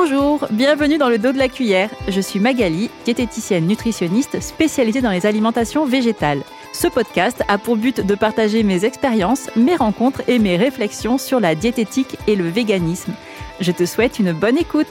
[0.00, 1.90] Bonjour, bienvenue dans le dos de la cuillère.
[2.06, 6.44] Je suis Magali, diététicienne nutritionniste spécialisée dans les alimentations végétales.
[6.72, 11.40] Ce podcast a pour but de partager mes expériences, mes rencontres et mes réflexions sur
[11.40, 13.12] la diététique et le véganisme.
[13.58, 14.86] Je te souhaite une bonne écoute.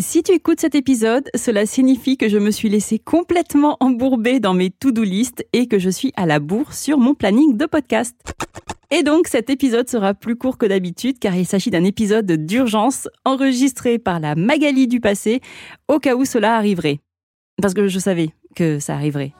[0.00, 4.54] Si tu écoutes cet épisode, cela signifie que je me suis laissée complètement embourbée dans
[4.54, 8.14] mes to-do list et que je suis à la bourre sur mon planning de podcast.
[8.92, 13.08] Et donc cet épisode sera plus court que d'habitude car il s'agit d'un épisode d'urgence
[13.24, 15.40] enregistré par la Magali du passé
[15.88, 17.00] au cas où cela arriverait.
[17.60, 19.32] Parce que je savais que ça arriverait.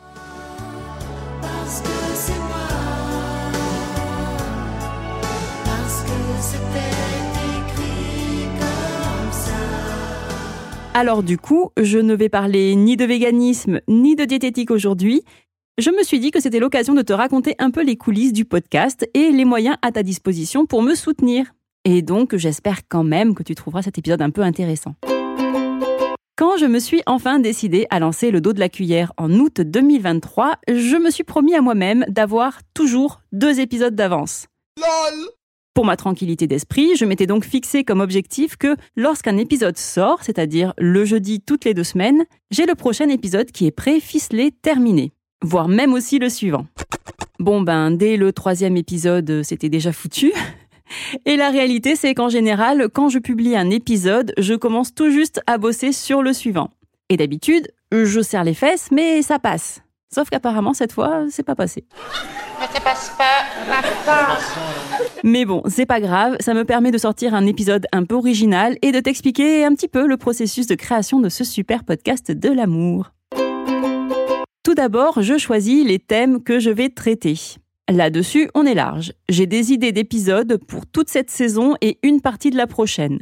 [10.98, 15.22] Alors du coup, je ne vais parler ni de véganisme ni de diététique aujourd'hui.
[15.78, 18.44] Je me suis dit que c'était l'occasion de te raconter un peu les coulisses du
[18.44, 21.46] podcast et les moyens à ta disposition pour me soutenir.
[21.84, 24.96] Et donc, j'espère quand même que tu trouveras cet épisode un peu intéressant.
[26.36, 29.60] Quand je me suis enfin décidée à lancer le dos de la cuillère en août
[29.60, 34.48] 2023, je me suis promis à moi-même d'avoir toujours deux épisodes d'avance.
[35.78, 40.74] Pour ma tranquillité d'esprit, je m'étais donc fixé comme objectif que lorsqu'un épisode sort, c'est-à-dire
[40.76, 45.12] le jeudi toutes les deux semaines, j'ai le prochain épisode qui est prêt, ficelé, terminé.
[45.40, 46.66] Voire même aussi le suivant.
[47.38, 50.32] Bon ben, dès le troisième épisode, c'était déjà foutu.
[51.24, 55.40] Et la réalité, c'est qu'en général, quand je publie un épisode, je commence tout juste
[55.46, 56.70] à bosser sur le suivant.
[57.08, 59.80] Et d'habitude, je serre les fesses, mais ça passe.
[60.10, 61.84] Sauf qu'apparemment, cette fois, c'est pas passé.
[62.58, 63.44] Mais ça passe pas,
[65.22, 68.78] Mais bon, c'est pas grave, ça me permet de sortir un épisode un peu original
[68.80, 72.48] et de t'expliquer un petit peu le processus de création de ce super podcast de
[72.48, 73.12] l'amour.
[74.64, 77.38] Tout d'abord, je choisis les thèmes que je vais traiter.
[77.90, 79.12] Là-dessus, on est large.
[79.28, 83.18] J'ai des idées d'épisodes pour toute cette saison et une partie de la prochaine.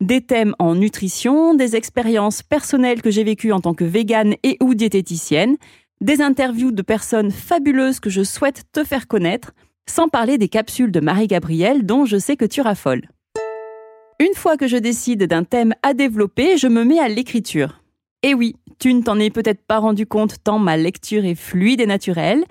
[0.00, 4.56] Des thèmes en nutrition, des expériences personnelles que j'ai vécues en tant que végane et
[4.62, 5.56] ou diététicienne,
[6.00, 9.52] des interviews de personnes fabuleuses que je souhaite te faire connaître,
[9.88, 13.08] sans parler des capsules de Marie-Gabrielle dont je sais que tu raffoles.
[14.18, 17.82] Une fois que je décide d'un thème à développer, je me mets à l'écriture.
[18.22, 21.80] Et oui, tu ne t'en es peut-être pas rendu compte tant ma lecture est fluide
[21.80, 22.44] et naturelle.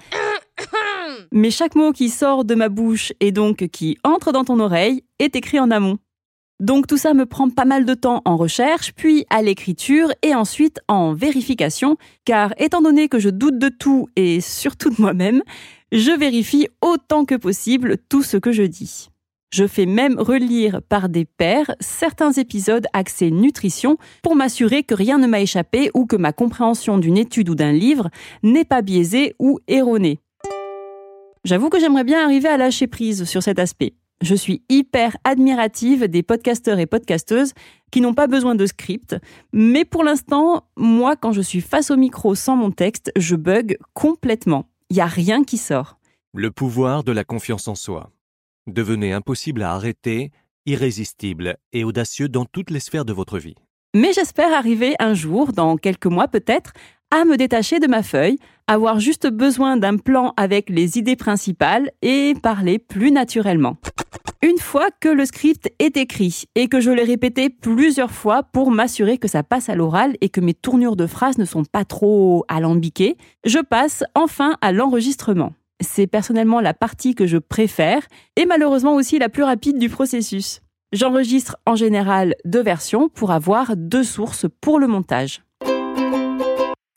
[1.32, 5.04] Mais chaque mot qui sort de ma bouche et donc qui entre dans ton oreille
[5.20, 6.00] est écrit en amont.
[6.60, 10.36] Donc tout ça me prend pas mal de temps en recherche, puis à l'écriture et
[10.36, 15.42] ensuite en vérification, car étant donné que je doute de tout et surtout de moi-même,
[15.94, 19.10] je vérifie autant que possible tout ce que je dis.
[19.52, 25.18] Je fais même relire par des pairs certains épisodes axés nutrition pour m'assurer que rien
[25.18, 28.10] ne m'a échappé ou que ma compréhension d'une étude ou d'un livre
[28.44, 30.20] n'est pas biaisée ou erronée.
[31.46, 33.94] J'avoue que j'aimerais bien arriver à lâcher prise sur cet aspect.
[34.22, 37.54] Je suis hyper admirative des podcasteurs et podcasteuses
[37.90, 39.16] qui n'ont pas besoin de script,
[39.54, 43.78] mais pour l'instant, moi, quand je suis face au micro sans mon texte, je bug
[43.94, 44.66] complètement.
[44.90, 46.00] Il n'y a rien qui sort.
[46.34, 48.12] Le pouvoir de la confiance en soi.
[48.68, 50.32] Devenez impossible à arrêter,
[50.66, 53.56] irrésistible et audacieux dans toutes les sphères de votre vie.
[53.96, 56.74] Mais j'espère arriver un jour, dans quelques mois peut-être,
[57.12, 58.38] à me détacher de ma feuille,
[58.68, 63.78] avoir juste besoin d'un plan avec les idées principales et parler plus naturellement.
[64.42, 68.72] Une fois que le script est écrit et que je l'ai répété plusieurs fois pour
[68.72, 71.84] m'assurer que ça passe à l'oral et que mes tournures de phrases ne sont pas
[71.84, 75.54] trop alambiquées, je passe enfin à l'enregistrement.
[75.82, 78.04] C'est personnellement la partie que je préfère
[78.38, 80.62] et malheureusement aussi la plus rapide du processus.
[80.94, 85.42] J'enregistre en général deux versions pour avoir deux sources pour le montage.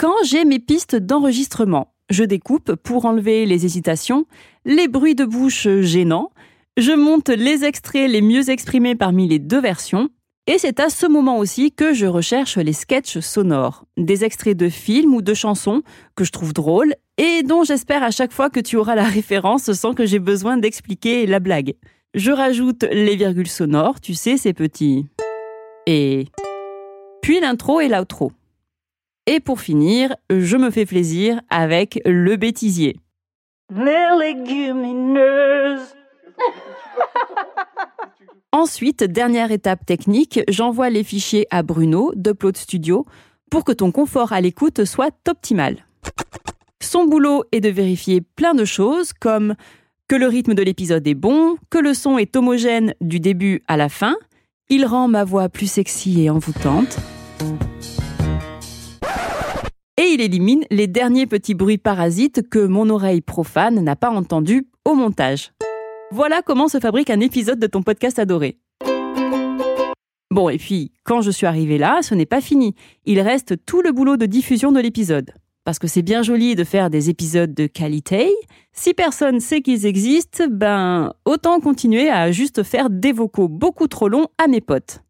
[0.02, 4.26] Quand j'ai mes pistes d'enregistrement, je découpe pour enlever les hésitations,
[4.64, 6.32] les bruits de bouche gênants,
[6.76, 10.08] je monte les extraits les mieux exprimés parmi les deux versions,
[10.48, 14.68] et c'est à ce moment aussi que je recherche les sketchs sonores, des extraits de
[14.68, 15.82] films ou de chansons
[16.16, 19.70] que je trouve drôles et dont j'espère à chaque fois que tu auras la référence
[19.70, 21.74] sans que j'ai besoin d'expliquer la blague.
[22.14, 25.06] Je rajoute les virgules sonores, tu sais, ces petits.
[25.86, 26.26] Et.
[27.22, 28.32] Puis l'intro et l'outro.
[29.26, 32.96] Et pour finir, je me fais plaisir avec le bêtisier.
[33.74, 35.94] Les légumineuses
[38.52, 43.06] Ensuite, dernière étape technique, j'envoie les fichiers à Bruno d'Upload Studio
[43.50, 45.86] pour que ton confort à l'écoute soit optimal.
[46.80, 49.54] Son boulot est de vérifier plein de choses comme
[50.08, 53.76] que le rythme de l'épisode est bon, que le son est homogène du début à
[53.76, 54.16] la fin.
[54.68, 56.98] Il rend ma voix plus sexy et envoûtante.
[60.14, 64.94] Il élimine les derniers petits bruits parasites que mon oreille profane n'a pas entendus au
[64.94, 65.52] montage.
[66.10, 68.58] Voilà comment se fabrique un épisode de ton podcast adoré.
[70.30, 72.74] Bon, et puis, quand je suis arrivée là, ce n'est pas fini.
[73.06, 75.30] Il reste tout le boulot de diffusion de l'épisode.
[75.64, 78.30] Parce que c'est bien joli de faire des épisodes de qualité.
[78.74, 84.08] Si personne sait qu'ils existent, ben, autant continuer à juste faire des vocaux beaucoup trop
[84.08, 85.00] longs à mes potes.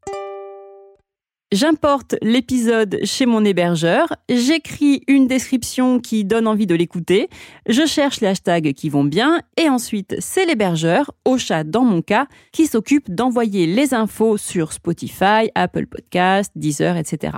[1.53, 7.29] J'importe l'épisode chez mon hébergeur, j'écris une description qui donne envie de l'écouter,
[7.69, 12.01] je cherche les hashtags qui vont bien, et ensuite c'est l'hébergeur, au chat dans mon
[12.01, 17.37] cas, qui s'occupe d'envoyer les infos sur Spotify, Apple Podcast, Deezer, etc.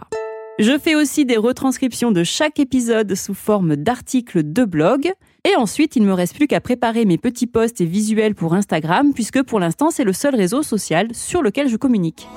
[0.60, 5.12] Je fais aussi des retranscriptions de chaque épisode sous forme d'articles de blog.
[5.44, 8.54] Et ensuite, il ne me reste plus qu'à préparer mes petits posts et visuels pour
[8.54, 12.28] Instagram, puisque pour l'instant, c'est le seul réseau social sur lequel je communique.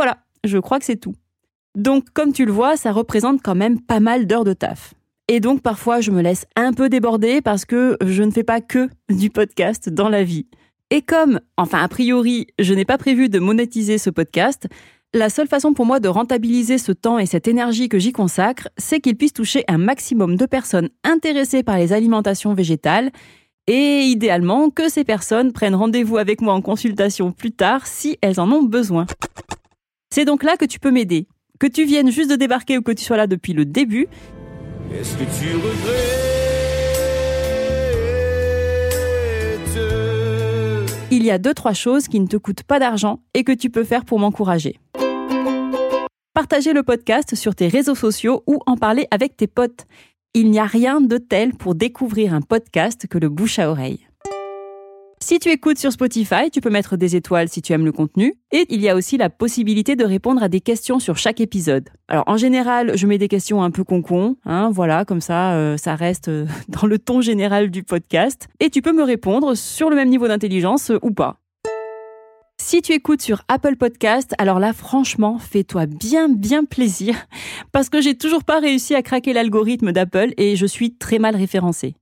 [0.00, 1.14] Voilà, je crois que c'est tout.
[1.76, 4.94] Donc, comme tu le vois, ça représente quand même pas mal d'heures de taf.
[5.28, 8.62] Et donc, parfois, je me laisse un peu déborder parce que je ne fais pas
[8.62, 10.46] que du podcast dans la vie.
[10.88, 14.68] Et comme, enfin, a priori, je n'ai pas prévu de monétiser ce podcast,
[15.12, 18.68] la seule façon pour moi de rentabiliser ce temps et cette énergie que j'y consacre,
[18.78, 23.10] c'est qu'il puisse toucher un maximum de personnes intéressées par les alimentations végétales
[23.66, 28.40] et idéalement que ces personnes prennent rendez-vous avec moi en consultation plus tard si elles
[28.40, 29.06] en ont besoin.
[30.12, 31.28] C'est donc là que tu peux m'aider.
[31.60, 34.08] Que tu viennes juste de débarquer ou que tu sois là depuis le début.
[34.92, 36.26] Est-ce que tu regrettes?
[41.12, 43.70] Il y a deux, trois choses qui ne te coûtent pas d'argent et que tu
[43.70, 44.80] peux faire pour m'encourager.
[46.34, 49.86] Partager le podcast sur tes réseaux sociaux ou en parler avec tes potes.
[50.34, 54.09] Il n'y a rien de tel pour découvrir un podcast que le bouche à oreille.
[55.22, 58.34] Si tu écoutes sur Spotify, tu peux mettre des étoiles si tu aimes le contenu.
[58.52, 61.90] Et il y a aussi la possibilité de répondre à des questions sur chaque épisode.
[62.08, 65.76] Alors en général, je mets des questions un peu concon, hein, voilà, comme ça, euh,
[65.76, 68.48] ça reste euh, dans le ton général du podcast.
[68.60, 71.36] Et tu peux me répondre sur le même niveau d'intelligence euh, ou pas.
[72.58, 77.14] Si tu écoutes sur Apple Podcast, alors là, franchement, fais-toi bien, bien plaisir,
[77.72, 81.36] parce que j'ai toujours pas réussi à craquer l'algorithme d'Apple et je suis très mal
[81.36, 81.94] référencée.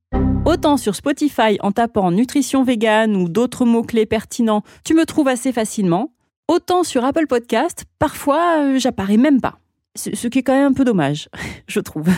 [0.49, 5.53] Autant sur Spotify en tapant nutrition végane ou d'autres mots-clés pertinents, tu me trouves assez
[5.53, 6.15] facilement.
[6.49, 9.59] Autant sur Apple Podcast, parfois euh, j'apparais même pas.
[9.95, 11.29] Ce qui est quand même un peu dommage,
[11.67, 12.09] je trouve.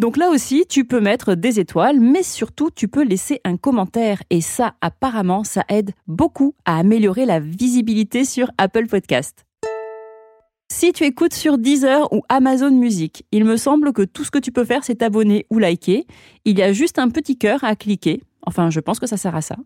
[0.00, 4.20] Donc là aussi, tu peux mettre des étoiles, mais surtout, tu peux laisser un commentaire.
[4.30, 9.45] Et ça, apparemment, ça aide beaucoup à améliorer la visibilité sur Apple Podcast.
[10.78, 14.38] Si tu écoutes sur Deezer ou Amazon Music, il me semble que tout ce que
[14.38, 16.06] tu peux faire, c'est t'abonner ou liker.
[16.44, 18.20] Il y a juste un petit cœur à cliquer.
[18.42, 19.56] Enfin, je pense que ça sert à ça.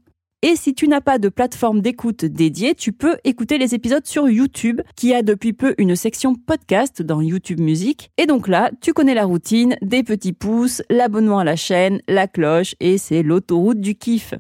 [0.43, 4.29] Et si tu n'as pas de plateforme d'écoute dédiée, tu peux écouter les épisodes sur
[4.29, 8.13] YouTube, qui a depuis peu une section podcast dans YouTube Music.
[8.17, 12.29] Et donc là, tu connais la routine, des petits pouces, l'abonnement à la chaîne, la
[12.29, 14.35] cloche, et c'est l'autoroute du kiff.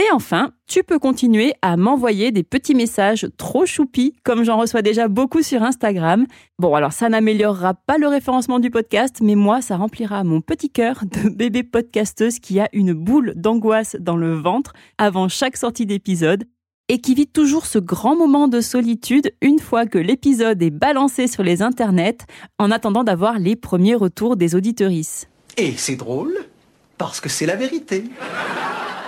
[0.00, 4.80] Et enfin, tu peux continuer à m'envoyer des petits messages trop choupis, comme j'en reçois
[4.80, 6.24] déjà beaucoup sur Instagram.
[6.58, 10.70] Bon, alors ça n'améliorera pas le référencement du podcast, mais moi, ça remplira mon petit
[10.70, 15.84] cœur de bébé podcasteuse qui a une boule d'angoisse dans le ventre avant chaque sortie
[15.84, 16.44] d'épisode
[16.88, 21.26] et qui vit toujours ce grand moment de solitude une fois que l'épisode est balancé
[21.26, 22.24] sur les internets
[22.58, 25.28] en attendant d'avoir les premiers retours des auditorices.
[25.58, 26.32] Et c'est drôle
[26.96, 28.04] parce que c'est la vérité.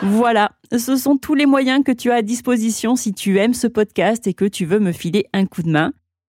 [0.04, 3.68] Voilà, ce sont tous les moyens que tu as à disposition si tu aimes ce
[3.68, 5.92] podcast et que tu veux me filer un coup de main.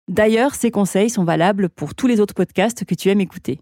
[0.06, 3.60] D'ailleurs, ces conseils sont valables pour tous les autres podcasts que tu aimes écouter.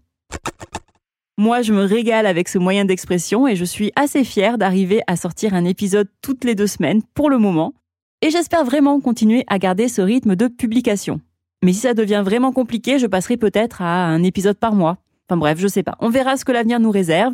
[1.37, 5.15] Moi, je me régale avec ce moyen d'expression et je suis assez fière d'arriver à
[5.15, 7.73] sortir un épisode toutes les deux semaines pour le moment.
[8.21, 11.21] Et j'espère vraiment continuer à garder ce rythme de publication.
[11.63, 14.97] Mais si ça devient vraiment compliqué, je passerai peut-être à un épisode par mois.
[15.29, 15.95] Enfin bref, je sais pas.
[16.01, 17.33] On verra ce que l'avenir nous réserve.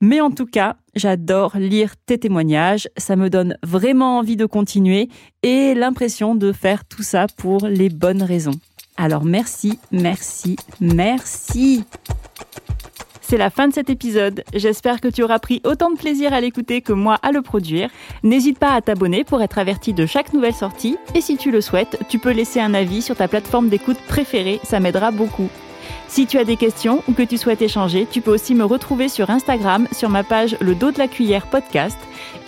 [0.00, 5.08] Mais en tout cas, j'adore lire tes témoignages, ça me donne vraiment envie de continuer
[5.42, 8.58] et l'impression de faire tout ça pour les bonnes raisons.
[8.96, 11.84] Alors merci, merci, merci.
[13.20, 14.42] C'est la fin de cet épisode.
[14.54, 17.88] J'espère que tu auras pris autant de plaisir à l'écouter que moi à le produire.
[18.24, 20.96] N'hésite pas à t'abonner pour être averti de chaque nouvelle sortie.
[21.14, 24.60] Et si tu le souhaites, tu peux laisser un avis sur ta plateforme d'écoute préférée,
[24.64, 25.48] ça m'aidera beaucoup.
[26.08, 29.08] Si tu as des questions ou que tu souhaites échanger, tu peux aussi me retrouver
[29.08, 31.98] sur Instagram sur ma page Le dos de la cuillère podcast.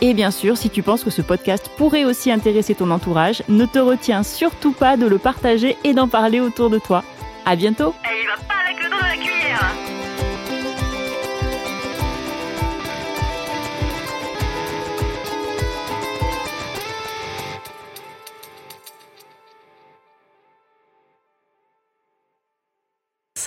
[0.00, 3.66] Et bien sûr, si tu penses que ce podcast pourrait aussi intéresser ton entourage, ne
[3.66, 7.04] te retiens surtout pas de le partager et d'en parler autour de toi.
[7.44, 7.94] À bientôt!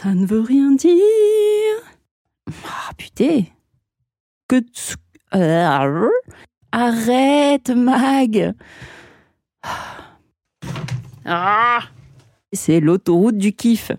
[0.05, 0.93] Ça ne veut rien dire.
[2.63, 3.41] Ah, putain.
[4.47, 4.61] Que.
[5.33, 6.07] Euh,
[6.71, 8.53] arrête, Mag.
[11.25, 11.79] Ah.
[12.53, 13.93] C'est l'autoroute du kiff.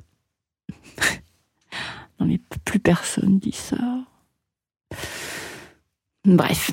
[2.21, 3.77] non, mais plus personne dit ça.
[6.25, 6.71] Bref.